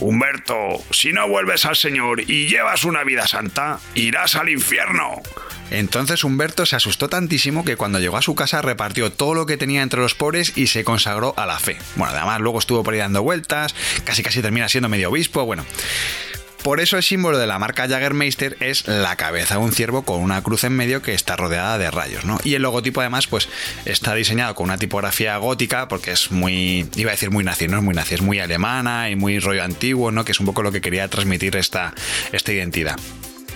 Humberto, 0.00 0.82
si 0.90 1.12
no 1.12 1.28
vuelves 1.28 1.66
al 1.66 1.76
Señor 1.76 2.22
y 2.22 2.48
llevas 2.48 2.84
una 2.84 3.04
vida 3.04 3.26
santa, 3.26 3.78
irás 3.94 4.34
al 4.34 4.48
infierno. 4.48 5.22
Entonces 5.70 6.24
Humberto 6.24 6.66
se 6.66 6.76
asustó 6.76 7.08
tantísimo 7.08 7.64
que 7.64 7.76
cuando 7.76 8.00
llegó 8.00 8.16
a 8.16 8.22
su 8.22 8.34
casa 8.34 8.60
repartió 8.62 9.12
todo 9.12 9.34
lo 9.34 9.46
que 9.46 9.56
tenía 9.56 9.82
entre 9.82 10.00
los 10.00 10.14
pobres 10.14 10.56
y 10.56 10.66
se 10.66 10.84
consagró 10.84 11.34
a 11.36 11.46
la 11.46 11.58
fe. 11.58 11.78
Bueno, 11.96 12.14
además 12.14 12.40
luego 12.40 12.58
estuvo 12.58 12.82
por 12.82 12.94
ahí 12.94 13.00
dando 13.00 13.22
vueltas, 13.22 13.74
casi 14.04 14.22
casi 14.22 14.42
termina 14.42 14.68
siendo 14.68 14.88
medio 14.88 15.10
obispo, 15.10 15.44
bueno. 15.44 15.64
Por 16.62 16.80
eso 16.80 16.98
el 16.98 17.02
símbolo 17.02 17.38
de 17.38 17.46
la 17.46 17.58
marca 17.58 17.88
Jagermeister 17.88 18.56
es 18.60 18.86
la 18.86 19.16
cabeza 19.16 19.54
de 19.54 19.60
un 19.60 19.72
ciervo 19.72 20.02
con 20.02 20.20
una 20.20 20.42
cruz 20.42 20.64
en 20.64 20.74
medio 20.74 21.00
que 21.00 21.14
está 21.14 21.34
rodeada 21.34 21.78
de 21.78 21.90
rayos, 21.90 22.26
¿no? 22.26 22.38
Y 22.44 22.54
el 22.54 22.62
logotipo 22.62 23.00
además 23.00 23.26
pues 23.26 23.48
está 23.86 24.14
diseñado 24.14 24.54
con 24.54 24.64
una 24.64 24.76
tipografía 24.76 25.38
gótica 25.38 25.88
porque 25.88 26.12
es 26.12 26.30
muy, 26.30 26.86
iba 26.96 27.10
a 27.10 27.12
decir 27.12 27.30
muy 27.30 27.44
nazi, 27.44 27.66
no 27.66 27.78
es 27.78 27.82
muy 27.82 27.94
nazi, 27.94 28.14
es 28.14 28.22
muy 28.22 28.40
alemana 28.40 29.08
y 29.08 29.16
muy 29.16 29.38
rollo 29.38 29.64
antiguo, 29.64 30.12
¿no? 30.12 30.24
Que 30.24 30.32
es 30.32 30.40
un 30.40 30.46
poco 30.46 30.62
lo 30.62 30.70
que 30.70 30.82
quería 30.82 31.08
transmitir 31.08 31.56
esta, 31.56 31.94
esta 32.32 32.52
identidad. 32.52 32.98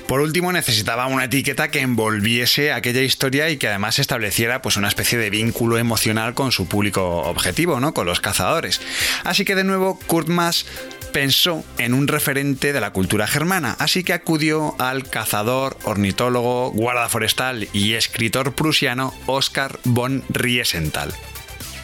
Por 0.06 0.20
último, 0.20 0.52
necesitaba 0.52 1.06
una 1.06 1.24
etiqueta 1.24 1.68
que 1.68 1.80
envolviese 1.80 2.72
aquella 2.72 3.00
historia 3.00 3.48
y 3.48 3.56
que 3.56 3.68
además 3.68 3.98
estableciera 3.98 4.60
pues, 4.60 4.76
una 4.76 4.88
especie 4.88 5.16
de 5.18 5.30
vínculo 5.30 5.78
emocional 5.78 6.34
con 6.34 6.52
su 6.52 6.68
público 6.68 7.22
objetivo, 7.22 7.80
¿no? 7.80 7.94
con 7.94 8.06
los 8.06 8.20
cazadores. 8.20 8.82
Así 9.24 9.46
que 9.46 9.54
de 9.54 9.64
nuevo, 9.64 9.98
Kurt 10.06 10.28
Maas 10.28 10.66
pensó 11.14 11.64
en 11.78 11.94
un 11.94 12.08
referente 12.08 12.72
de 12.72 12.80
la 12.80 12.90
cultura 12.90 13.28
germana, 13.28 13.76
así 13.78 14.02
que 14.02 14.12
acudió 14.12 14.74
al 14.80 15.08
cazador, 15.08 15.78
ornitólogo, 15.84 16.72
guarda 16.72 17.08
forestal 17.08 17.68
y 17.72 17.92
escritor 17.92 18.56
prusiano 18.56 19.14
Oskar 19.26 19.78
von 19.84 20.24
Riesenthal. 20.28 21.14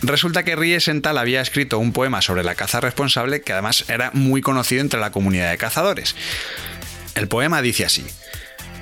Resulta 0.02 0.42
que 0.42 0.56
Riesenthal 0.56 1.16
había 1.16 1.40
escrito 1.42 1.78
un 1.78 1.92
poema 1.92 2.22
sobre 2.22 2.42
la 2.42 2.56
caza 2.56 2.80
responsable 2.80 3.42
que 3.42 3.52
además 3.52 3.84
era 3.88 4.10
muy 4.14 4.42
conocido 4.42 4.80
entre 4.80 4.98
la 4.98 5.12
comunidad 5.12 5.52
de 5.52 5.58
cazadores. 5.58 6.16
El 7.14 7.28
poema 7.28 7.62
dice 7.62 7.84
así: 7.84 8.04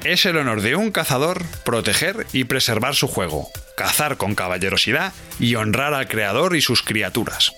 Es 0.03 0.25
el 0.25 0.39
honor 0.39 0.63
de 0.63 0.77
un 0.77 0.93
cazador 0.93 1.45
proteger 1.63 2.27
y 2.33 2.45
preservar 2.45 2.95
su 2.95 3.07
juego, 3.07 3.51
cazar 3.77 4.17
con 4.17 4.35
caballerosidad 4.35 5.13
y 5.39 5.57
honrar 5.57 5.93
al 5.93 6.09
creador 6.09 6.57
y 6.57 6.63
sus 6.63 6.83
criaturas. 6.83 7.53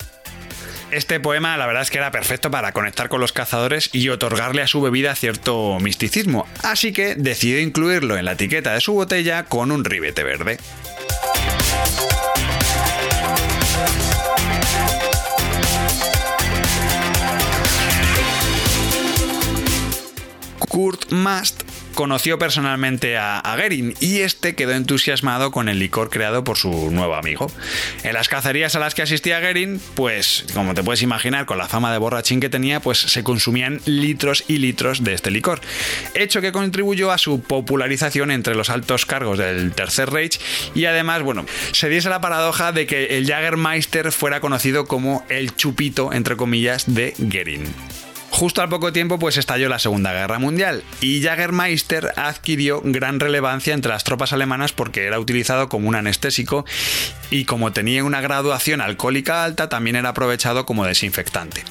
Este 0.90 1.20
poema 1.20 1.56
la 1.56 1.66
verdad 1.66 1.82
es 1.82 1.90
que 1.90 1.98
era 1.98 2.10
perfecto 2.10 2.50
para 2.50 2.72
conectar 2.72 3.08
con 3.08 3.20
los 3.20 3.32
cazadores 3.32 3.90
y 3.92 4.08
otorgarle 4.08 4.62
a 4.62 4.66
su 4.66 4.80
bebida 4.80 5.14
cierto 5.14 5.78
misticismo, 5.80 6.48
así 6.64 6.92
que 6.92 7.14
decidió 7.14 7.60
incluirlo 7.60 8.16
en 8.16 8.24
la 8.24 8.32
etiqueta 8.32 8.74
de 8.74 8.80
su 8.80 8.94
botella 8.94 9.44
con 9.44 9.70
un 9.70 9.84
ribete 9.84 10.24
verde. 10.24 10.58
Kurt 20.58 21.12
Mast 21.12 21.69
conoció 22.00 22.38
personalmente 22.38 23.18
a, 23.18 23.42
Gerin 23.58 23.92
y 24.00 24.20
este 24.20 24.54
quedó 24.54 24.72
entusiasmado 24.72 25.50
con 25.50 25.68
el 25.68 25.78
licor 25.78 26.08
creado 26.08 26.44
por 26.44 26.56
su 26.56 26.90
nuevo 26.90 27.14
amigo. 27.14 27.52
En 28.04 28.14
las 28.14 28.30
cacerías 28.30 28.74
a 28.74 28.78
las 28.78 28.94
que 28.94 29.02
asistía 29.02 29.38
Gerin, 29.42 29.78
pues 29.96 30.46
como 30.54 30.72
te 30.72 30.82
puedes 30.82 31.02
imaginar, 31.02 31.44
con 31.44 31.58
la 31.58 31.68
fama 31.68 31.92
de 31.92 31.98
borrachín 31.98 32.40
que 32.40 32.48
tenía, 32.48 32.80
pues 32.80 32.96
se 32.96 33.22
consumían 33.22 33.82
litros 33.84 34.44
y 34.48 34.56
litros 34.56 35.04
de 35.04 35.12
este 35.12 35.30
licor, 35.30 35.60
hecho 36.14 36.40
que 36.40 36.52
contribuyó 36.52 37.10
a 37.10 37.18
su 37.18 37.42
popularización 37.42 38.30
entre 38.30 38.54
los 38.54 38.70
altos 38.70 39.04
cargos 39.04 39.36
del 39.36 39.72
Tercer 39.72 40.08
Reich 40.08 40.40
y 40.74 40.86
además, 40.86 41.20
bueno, 41.20 41.44
se 41.72 41.90
diese 41.90 42.08
la 42.08 42.22
paradoja 42.22 42.72
de 42.72 42.86
que 42.86 43.18
el 43.18 43.26
Jagermeister 43.26 44.10
fuera 44.10 44.40
conocido 44.40 44.86
como 44.86 45.22
el 45.28 45.54
chupito, 45.54 46.14
entre 46.14 46.38
comillas, 46.38 46.94
de 46.94 47.12
Gerin. 47.30 47.64
Justo 48.40 48.62
al 48.62 48.70
poco 48.70 48.90
tiempo 48.90 49.18
pues 49.18 49.36
estalló 49.36 49.68
la 49.68 49.78
Segunda 49.78 50.14
Guerra 50.14 50.38
Mundial 50.38 50.82
y 51.02 51.20
Jagermeister 51.22 52.14
adquirió 52.16 52.80
gran 52.82 53.20
relevancia 53.20 53.74
entre 53.74 53.92
las 53.92 54.02
tropas 54.02 54.32
alemanas 54.32 54.72
porque 54.72 55.04
era 55.04 55.20
utilizado 55.20 55.68
como 55.68 55.90
un 55.90 55.94
anestésico 55.94 56.64
y 57.30 57.44
como 57.44 57.74
tenía 57.74 58.02
una 58.02 58.22
graduación 58.22 58.80
alcohólica 58.80 59.44
alta 59.44 59.68
también 59.68 59.96
era 59.96 60.08
aprovechado 60.08 60.64
como 60.64 60.86
desinfectante. 60.86 61.64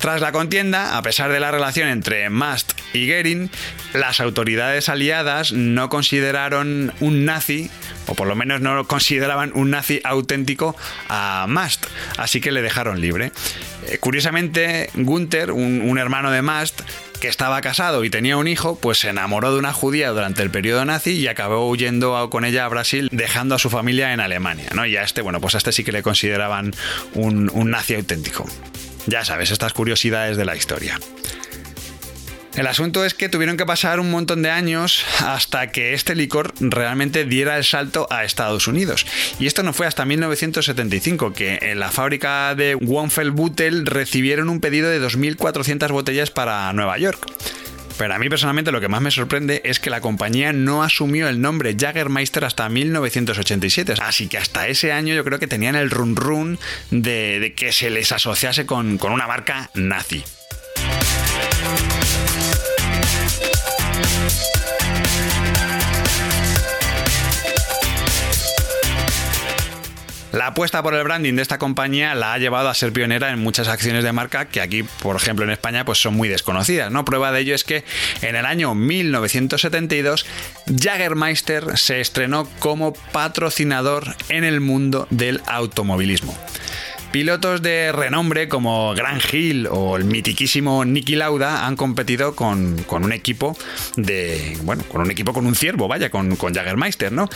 Tras 0.00 0.20
la 0.20 0.30
contienda, 0.30 0.96
a 0.96 1.02
pesar 1.02 1.32
de 1.32 1.40
la 1.40 1.50
relación 1.50 1.88
entre 1.88 2.30
Mast 2.30 2.72
y 2.92 3.10
Goering, 3.10 3.50
las 3.94 4.20
autoridades 4.20 4.88
aliadas 4.88 5.52
no 5.52 5.88
consideraron 5.88 6.92
un 7.00 7.24
nazi, 7.24 7.68
o 8.06 8.14
por 8.14 8.28
lo 8.28 8.36
menos 8.36 8.60
no 8.60 8.86
consideraban 8.86 9.50
un 9.54 9.70
nazi 9.70 10.00
auténtico 10.04 10.76
a 11.08 11.46
Mast, 11.48 11.86
así 12.16 12.40
que 12.40 12.52
le 12.52 12.62
dejaron 12.62 13.00
libre. 13.00 13.32
Eh, 13.88 13.98
curiosamente, 13.98 14.88
Gunther, 14.94 15.50
un, 15.50 15.98
hermano 15.98 16.30
de 16.30 16.42
Mast, 16.42 16.80
que 17.20 17.26
estaba 17.26 17.60
casado 17.60 18.04
y 18.04 18.10
tenía 18.10 18.36
un 18.36 18.46
hijo, 18.46 18.78
pues 18.80 18.98
se 18.98 19.08
enamoró 19.08 19.52
de 19.52 19.58
una 19.58 19.72
judía 19.72 20.10
durante 20.10 20.44
el 20.44 20.50
periodo 20.50 20.84
nazi 20.84 21.10
y 21.10 21.26
acabó 21.26 21.68
huyendo 21.68 22.30
con 22.30 22.44
ella 22.44 22.64
a 22.64 22.68
Brasil, 22.68 23.08
dejando 23.10 23.56
a 23.56 23.58
su 23.58 23.68
familia 23.68 24.12
en 24.12 24.20
Alemania, 24.20 24.68
¿no? 24.74 24.86
Y 24.86 24.96
a 24.96 25.02
este, 25.02 25.22
bueno, 25.22 25.40
pues 25.40 25.56
a 25.56 25.58
este 25.58 25.72
sí 25.72 25.82
que 25.82 25.90
le 25.90 26.04
consideraban 26.04 26.72
un 27.14 27.70
nazi 27.70 27.96
auténtico. 27.96 28.46
Ya 29.08 29.24
sabes, 29.24 29.50
estas 29.50 29.72
curiosidades 29.72 30.36
de 30.36 30.44
la 30.44 30.54
historia. 30.54 31.00
El 32.54 32.66
asunto 32.66 33.06
es 33.06 33.14
que 33.14 33.30
tuvieron 33.30 33.56
que 33.56 33.64
pasar 33.64 34.00
un 34.00 34.10
montón 34.10 34.42
de 34.42 34.50
años 34.50 35.02
hasta 35.20 35.68
que 35.68 35.94
este 35.94 36.14
licor 36.14 36.52
realmente 36.60 37.24
diera 37.24 37.56
el 37.56 37.64
salto 37.64 38.06
a 38.10 38.24
Estados 38.24 38.66
Unidos. 38.66 39.06
Y 39.38 39.46
esto 39.46 39.62
no 39.62 39.72
fue 39.72 39.86
hasta 39.86 40.04
1975, 40.04 41.32
que 41.32 41.58
en 41.62 41.78
la 41.78 41.90
fábrica 41.90 42.54
de 42.54 42.74
Wonfeld 42.74 43.88
recibieron 43.88 44.50
un 44.50 44.60
pedido 44.60 44.90
de 44.90 45.00
2.400 45.00 45.90
botellas 45.90 46.30
para 46.30 46.70
Nueva 46.74 46.98
York. 46.98 47.24
Pero 47.98 48.14
a 48.14 48.18
mí 48.18 48.28
personalmente 48.28 48.70
lo 48.70 48.80
que 48.80 48.88
más 48.88 49.00
me 49.00 49.10
sorprende 49.10 49.60
es 49.64 49.80
que 49.80 49.90
la 49.90 50.00
compañía 50.00 50.52
no 50.52 50.84
asumió 50.84 51.28
el 51.28 51.40
nombre 51.40 51.76
Jaggermeister 51.78 52.44
hasta 52.44 52.68
1987. 52.68 53.94
Así 54.00 54.28
que 54.28 54.38
hasta 54.38 54.68
ese 54.68 54.92
año 54.92 55.14
yo 55.14 55.24
creo 55.24 55.40
que 55.40 55.48
tenían 55.48 55.74
el 55.74 55.90
run 55.90 56.14
run 56.14 56.58
de, 56.90 57.54
que 57.56 57.72
se 57.72 57.90
les 57.90 58.12
asociase 58.12 58.66
con, 58.66 58.98
con 58.98 59.12
una 59.12 59.26
marca 59.26 59.70
nazi. 59.74 60.24
La 70.32 70.48
apuesta 70.48 70.82
por 70.82 70.94
el 70.94 71.04
branding 71.04 71.34
de 71.34 71.42
esta 71.42 71.58
compañía 71.58 72.14
la 72.14 72.34
ha 72.34 72.38
llevado 72.38 72.68
a 72.68 72.74
ser 72.74 72.92
pionera 72.92 73.30
en 73.30 73.38
muchas 73.38 73.66
acciones 73.68 74.04
de 74.04 74.12
marca 74.12 74.46
que 74.46 74.60
aquí, 74.60 74.82
por 74.82 75.16
ejemplo, 75.16 75.44
en 75.44 75.50
España, 75.50 75.84
pues 75.84 75.98
son 75.98 76.14
muy 76.14 76.28
desconocidas. 76.28 76.90
¿no? 76.90 77.04
Prueba 77.04 77.32
de 77.32 77.40
ello 77.40 77.54
es 77.54 77.64
que 77.64 77.84
en 78.20 78.36
el 78.36 78.44
año 78.44 78.74
1972 78.74 80.26
Jagermeister 80.80 81.78
se 81.78 82.00
estrenó 82.00 82.48
como 82.58 82.92
patrocinador 82.92 84.16
en 84.28 84.44
el 84.44 84.60
mundo 84.60 85.06
del 85.10 85.40
automovilismo. 85.46 86.36
Pilotos 87.10 87.62
de 87.62 87.90
renombre 87.90 88.48
como 88.48 88.94
Grant 88.94 89.22
Hill 89.32 89.66
o 89.70 89.96
el 89.96 90.04
mitiquísimo 90.04 90.84
Nicky 90.84 91.16
Lauda 91.16 91.66
han 91.66 91.74
competido 91.74 92.36
con, 92.36 92.84
un 92.88 93.12
equipo 93.12 93.56
de. 93.96 94.58
Bueno, 94.62 94.84
con 94.88 95.00
un 95.00 95.10
equipo 95.10 95.32
con 95.32 95.46
un 95.46 95.54
ciervo, 95.54 95.88
vaya, 95.88 96.10
con, 96.10 96.36
con 96.36 96.52
¿no? 97.12 97.28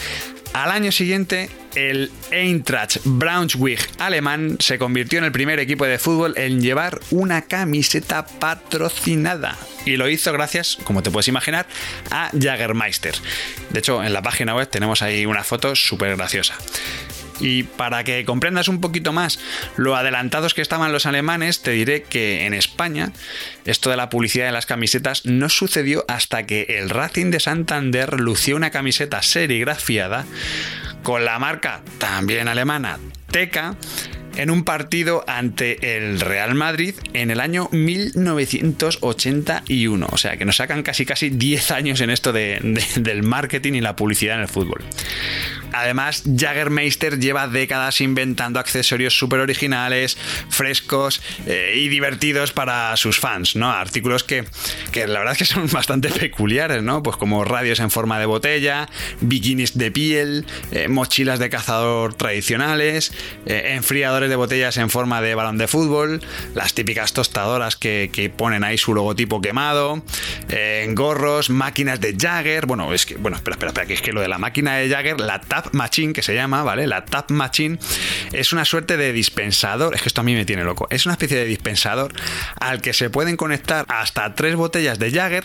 Al 0.53 0.71
año 0.71 0.93
siguiente, 0.93 1.49
el 1.75 2.11
Eintracht 2.31 2.99
Braunschweig 3.05 3.79
alemán 3.99 4.59
se 4.61 4.79
convirtió 4.79 5.19
en 5.19 5.25
el 5.25 5.33
primer 5.33 5.59
equipo 5.59 5.87
de 5.87 5.99
fútbol 5.99 6.35
en 6.37 6.61
llevar 6.61 7.01
una 7.11 7.43
camiseta 7.43 8.27
patrocinada. 8.27 9.57
Y 9.87 9.97
lo 9.97 10.11
hizo 10.11 10.31
gracias, 10.33 10.77
como 10.85 11.03
te 11.03 11.11
puedes 11.11 11.29
imaginar, 11.29 11.67
a 12.11 12.31
Jagermeister. 12.39 13.15
De 13.71 13.79
hecho, 13.79 14.05
en 14.05 14.13
la 14.13 14.21
página 14.21 14.55
web 14.55 14.69
tenemos 14.69 15.01
ahí 15.01 15.25
una 15.25 15.43
foto 15.43 15.75
súper 15.75 16.17
graciosa. 16.17 16.59
Y 17.43 17.65
para 17.65 18.05
que 18.05 18.25
comprendas 18.25 18.69
un 18.69 18.81
poquito 18.81 19.13
más 19.13 19.39
lo 19.77 19.97
adelantados 19.97 20.55
que 20.55 20.63
estaban 20.63 20.93
los 20.93 21.05
alemanes, 21.05 21.61
te 21.61 21.73
diré 21.73 22.05
que 22.05 22.47
en 22.47 22.55
España 22.55 23.13
esto 23.65 23.91
de 23.91 23.97
la 23.97 24.09
publicidad 24.09 24.47
de 24.47 24.53
las 24.53 24.67
camisetas 24.67 25.27
no 25.27 25.49
sucedió 25.49 26.05
hasta 26.09 26.47
que 26.47 26.79
el 26.79 26.89
Racing 26.89 27.31
de 27.31 27.41
Santander 27.41 28.21
lució 28.21 28.57
una 28.57 28.71
camiseta 28.71 29.23
serigrafiada 29.23 30.25
con 31.03 31.25
la 31.25 31.39
marca 31.39 31.83
también 31.99 32.49
alemana 32.49 32.99
Teca 33.31 33.77
en 34.37 34.51
un 34.51 34.65
partido 34.65 35.25
ante 35.27 35.97
el 35.97 36.21
Real 36.21 36.55
Madrid 36.55 36.95
en 37.13 37.31
el 37.31 37.41
año 37.41 37.69
1981. 37.73 40.09
O 40.11 40.17
sea 40.17 40.37
que 40.37 40.45
nos 40.45 40.57
sacan 40.57 40.83
casi 40.83 41.07
casi 41.07 41.31
10 41.31 41.71
años 41.71 42.01
en 42.01 42.11
esto 42.11 42.33
del 42.33 43.23
marketing 43.23 43.75
y 43.75 43.81
la 43.81 43.95
publicidad 43.97 44.35
en 44.37 44.43
el 44.43 44.49
fútbol. 44.49 44.83
Además, 45.73 46.25
Jaggermeister 46.37 47.19
lleva 47.19 47.49
décadas 47.49 48.01
inventando 48.01 48.61
accesorios 48.61 49.17
súper 49.17 49.41
originales, 49.41 50.19
frescos 50.49 51.23
eh, 51.47 51.75
y 51.77 51.89
divertidos 51.89 52.53
para 52.53 52.97
sus 52.97 53.19
fans, 53.19 53.57
¿no? 53.57 53.71
Artículos 53.71 54.25
que, 54.25 54.45
la 54.95 55.19
verdad 55.19 55.33
es 55.33 55.39
que 55.39 55.45
son 55.45 55.67
bastante 55.73 56.11
peculiares, 56.11 56.83
¿no? 56.83 57.03
Pues 57.03 57.17
como 57.17 57.45
radios 57.45 57.81
en 57.81 57.91
forma 57.91 58.19
de 58.19 58.27
botella, 58.27 58.89
bikinis 59.21 59.79
de 59.79 59.91
piel, 59.91 60.47
eh, 60.71 60.89
mochilas 60.89 61.39
de 61.39 61.49
cazador 61.51 62.15
tradicionales, 62.15 63.13
eh, 63.47 63.73
enfriadores 63.75 64.29
de 64.29 64.37
botellas 64.37 64.77
en 64.77 64.91
forma 64.91 65.23
de 65.23 65.35
balón 65.35 65.59
de 65.59 65.69
fútbol, 65.69 66.21
las 66.55 66.75
típicas 66.75 67.13
tostadoras 67.13 67.77
que, 67.77 68.11
ponen 68.37 68.65
ahí 68.65 68.79
su 68.79 68.95
logotipo 68.95 69.41
quemado, 69.41 70.03
gorros, 70.91 71.51
máquinas 71.51 72.01
de 72.01 72.17
Jagger, 72.19 72.67
bueno, 72.67 72.93
es 72.93 73.05
que, 73.05 73.17
bueno, 73.17 73.37
espera, 73.37 73.55
espera, 73.55 73.71
espera, 73.71 73.87
que 73.87 73.95
es 73.95 74.03
que 74.03 74.13
lo 74.13 74.21
de 74.21 74.29
la 74.29 74.39
máquina 74.39 74.77
de 74.77 74.89
Jagger, 74.89 75.21
la 75.21 75.41
tapa 75.41 75.62
Machine, 75.73 76.13
que 76.13 76.23
se 76.23 76.35
llama, 76.35 76.63
¿vale? 76.63 76.87
La 76.87 77.05
Tap 77.05 77.31
Machine 77.31 77.79
es 78.33 78.53
una 78.53 78.65
suerte 78.65 78.97
de 78.97 79.13
dispensador, 79.13 79.95
es 79.95 80.03
que 80.03 80.09
esto 80.09 80.21
a 80.21 80.25
mí 80.25 80.35
me 80.35 80.45
tiene 80.45 80.65
loco, 80.65 80.87
es 80.91 81.07
una 81.07 81.15
especie 81.15 81.39
de 81.39 81.45
dispensador 81.45 82.13
al 82.61 82.81
que 82.81 82.93
se 82.93 83.11
pueden 83.11 83.37
conectar 83.37 83.85
hasta 83.89 84.35
tres 84.35 84.57
botellas 84.57 84.99
de 84.99 85.11
Jagger 85.11 85.45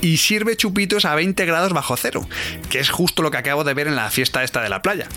y 0.00 0.16
sirve 0.18 0.56
chupitos 0.56 1.04
a 1.04 1.14
20 1.14 1.44
grados 1.46 1.72
bajo 1.72 1.96
cero, 1.96 2.28
que 2.70 2.78
es 2.78 2.90
justo 2.90 3.22
lo 3.22 3.30
que 3.30 3.38
acabo 3.38 3.64
de 3.64 3.74
ver 3.74 3.88
en 3.88 3.96
la 3.96 4.10
fiesta 4.10 4.42
esta 4.42 4.62
de 4.62 4.68
la 4.68 4.82
playa. 4.82 5.08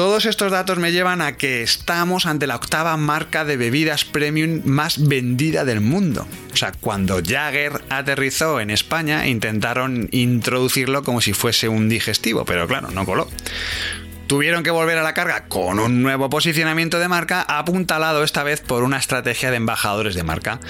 Todos 0.00 0.24
estos 0.24 0.50
datos 0.50 0.78
me 0.78 0.92
llevan 0.92 1.20
a 1.20 1.36
que 1.36 1.62
estamos 1.62 2.24
ante 2.24 2.46
la 2.46 2.56
octava 2.56 2.96
marca 2.96 3.44
de 3.44 3.58
bebidas 3.58 4.06
premium 4.06 4.62
más 4.64 5.06
vendida 5.06 5.66
del 5.66 5.82
mundo. 5.82 6.26
O 6.54 6.56
sea, 6.56 6.72
cuando 6.72 7.20
Jagger 7.22 7.84
aterrizó 7.90 8.60
en 8.60 8.70
España 8.70 9.28
intentaron 9.28 10.08
introducirlo 10.10 11.02
como 11.02 11.20
si 11.20 11.34
fuese 11.34 11.68
un 11.68 11.90
digestivo, 11.90 12.46
pero 12.46 12.66
claro, 12.66 12.90
no 12.90 13.04
coló 13.04 13.28
tuvieron 14.30 14.62
que 14.62 14.70
volver 14.70 14.96
a 14.96 15.02
la 15.02 15.12
carga 15.12 15.48
con 15.48 15.80
un 15.80 16.04
nuevo 16.04 16.30
posicionamiento 16.30 17.00
de 17.00 17.08
marca 17.08 17.42
apuntalado 17.42 18.22
esta 18.22 18.44
vez 18.44 18.60
por 18.60 18.84
una 18.84 18.96
estrategia 18.96 19.50
de 19.50 19.56
embajadores 19.56 20.14
de 20.14 20.22
marca. 20.22 20.60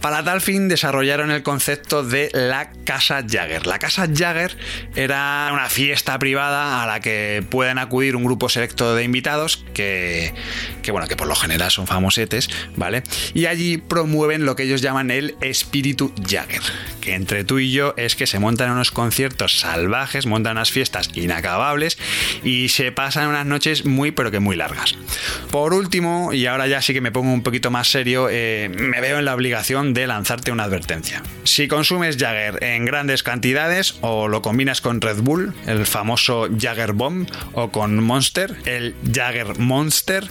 Para 0.00 0.24
tal 0.24 0.40
fin 0.40 0.68
desarrollaron 0.68 1.30
el 1.30 1.42
concepto 1.42 2.02
de 2.02 2.30
la 2.32 2.72
Casa 2.86 3.22
Jagger. 3.28 3.66
La 3.66 3.78
Casa 3.78 4.08
Jagger 4.10 4.56
era 4.96 5.50
una 5.52 5.68
fiesta 5.68 6.18
privada 6.18 6.82
a 6.82 6.86
la 6.86 7.00
que 7.00 7.44
pueden 7.50 7.76
acudir 7.76 8.16
un 8.16 8.24
grupo 8.24 8.48
selecto 8.48 8.94
de 8.94 9.04
invitados 9.04 9.66
que, 9.74 10.32
que 10.82 10.90
bueno, 10.90 11.06
que 11.06 11.16
por 11.16 11.26
lo 11.26 11.34
general 11.34 11.70
son 11.70 11.86
famosetes, 11.86 12.48
¿vale? 12.76 13.02
Y 13.34 13.44
allí 13.44 13.76
promueven 13.76 14.46
lo 14.46 14.56
que 14.56 14.62
ellos 14.62 14.80
llaman 14.80 15.10
el 15.10 15.36
espíritu 15.42 16.10
Jagger, 16.26 16.62
que 17.00 17.14
entre 17.14 17.44
tú 17.44 17.58
y 17.58 17.72
yo 17.72 17.94
es 17.96 18.16
que 18.16 18.26
se 18.26 18.38
montan 18.38 18.70
unos 18.70 18.90
conciertos 18.90 19.58
salvajes, 19.58 20.26
montan 20.26 20.52
unas 20.52 20.70
fiestas 20.70 21.10
inacabables 21.14 21.98
y 22.44 22.68
se 22.68 22.92
pasan 22.92 23.28
unas 23.28 23.46
noches 23.46 23.84
muy 23.84 24.10
pero 24.10 24.30
que 24.30 24.40
muy 24.40 24.56
largas. 24.56 24.96
Por 25.50 25.74
último, 25.74 26.32
y 26.32 26.46
ahora 26.46 26.66
ya 26.66 26.82
sí 26.82 26.92
que 26.92 27.00
me 27.00 27.12
pongo 27.12 27.32
un 27.32 27.42
poquito 27.42 27.70
más 27.70 27.90
serio, 27.90 28.28
eh, 28.30 28.70
me 28.72 29.00
veo 29.00 29.18
en 29.18 29.24
la 29.24 29.34
obligación 29.34 29.94
de 29.94 30.06
lanzarte 30.06 30.52
una 30.52 30.64
advertencia. 30.64 31.22
Si 31.44 31.68
consumes 31.68 32.16
Jagger 32.16 32.62
en 32.62 32.84
grandes 32.84 33.22
cantidades 33.22 33.96
o 34.00 34.28
lo 34.28 34.42
combinas 34.42 34.80
con 34.80 35.00
Red 35.00 35.22
Bull, 35.22 35.54
el 35.66 35.86
famoso 35.86 36.48
Jagger 36.56 36.92
Bomb, 36.92 37.28
o 37.54 37.70
con 37.70 38.02
Monster, 38.02 38.56
el 38.64 38.94
Jagger 39.12 39.58
Monster, 39.58 40.28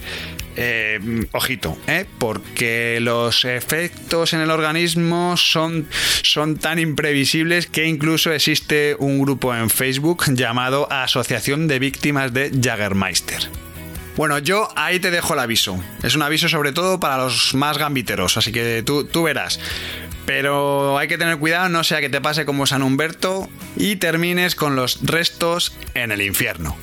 eh, 0.61 0.99
ojito, 1.31 1.77
¿eh? 1.87 2.05
porque 2.17 2.99
los 3.01 3.45
efectos 3.45 4.33
en 4.33 4.41
el 4.41 4.51
organismo 4.51 5.37
son, 5.37 5.87
son 6.21 6.57
tan 6.57 6.79
imprevisibles 6.79 7.67
que 7.67 7.85
incluso 7.85 8.33
existe 8.33 8.95
un 8.99 9.21
grupo 9.21 9.55
en 9.55 9.69
Facebook 9.69 10.25
llamado 10.33 10.91
Asociación 10.91 11.67
de 11.69 11.79
Víctimas 11.79 12.33
de 12.33 12.51
Jagermeister. 12.61 13.49
Bueno, 14.17 14.37
yo 14.39 14.67
ahí 14.75 14.99
te 14.99 15.11
dejo 15.11 15.33
el 15.33 15.39
aviso. 15.39 15.81
Es 16.03 16.15
un 16.15 16.23
aviso 16.23 16.49
sobre 16.49 16.73
todo 16.73 16.99
para 16.99 17.17
los 17.17 17.53
más 17.53 17.77
gambiteros, 17.77 18.35
así 18.35 18.51
que 18.51 18.83
tú, 18.85 19.05
tú 19.05 19.23
verás. 19.23 19.61
Pero 20.25 20.97
hay 20.97 21.07
que 21.07 21.17
tener 21.17 21.37
cuidado, 21.37 21.69
no 21.69 21.85
sea 21.85 22.01
que 22.01 22.09
te 22.09 22.19
pase 22.19 22.43
como 22.43 22.65
San 22.65 22.83
Humberto 22.83 23.47
y 23.77 23.95
termines 23.95 24.55
con 24.55 24.75
los 24.75 24.99
restos 25.03 25.73
en 25.93 26.11
el 26.11 26.21
infierno. 26.21 26.75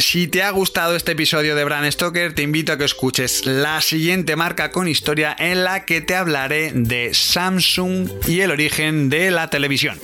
Si 0.00 0.28
te 0.28 0.42
ha 0.42 0.50
gustado 0.50 0.96
este 0.96 1.12
episodio 1.12 1.54
de 1.54 1.62
Brand 1.62 1.90
Stoker, 1.90 2.32
te 2.32 2.40
invito 2.40 2.72
a 2.72 2.78
que 2.78 2.84
escuches 2.84 3.44
la 3.44 3.82
siguiente 3.82 4.34
marca 4.34 4.70
con 4.70 4.88
historia 4.88 5.36
en 5.38 5.62
la 5.62 5.84
que 5.84 6.00
te 6.00 6.14
hablaré 6.14 6.72
de 6.74 7.12
Samsung 7.12 8.08
y 8.26 8.40
el 8.40 8.50
origen 8.50 9.10
de 9.10 9.30
la 9.30 9.50
televisión. 9.50 10.00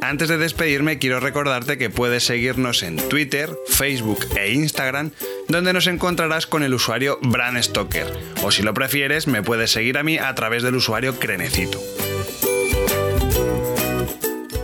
Antes 0.00 0.28
de 0.28 0.38
despedirme, 0.38 0.98
quiero 0.98 1.20
recordarte 1.20 1.76
que 1.76 1.90
puedes 1.90 2.24
seguirnos 2.24 2.82
en 2.82 2.96
Twitter, 2.96 3.50
Facebook 3.68 4.24
e 4.34 4.52
Instagram, 4.52 5.10
donde 5.48 5.74
nos 5.74 5.86
encontrarás 5.86 6.46
con 6.46 6.62
el 6.62 6.72
usuario 6.72 7.18
Brand 7.20 7.62
Stoker. 7.62 8.06
O 8.42 8.50
si 8.50 8.62
lo 8.62 8.72
prefieres, 8.72 9.26
me 9.26 9.42
puedes 9.42 9.70
seguir 9.70 9.98
a 9.98 10.02
mí 10.02 10.16
a 10.16 10.34
través 10.34 10.62
del 10.62 10.76
usuario 10.76 11.18
Crenecito. 11.18 11.78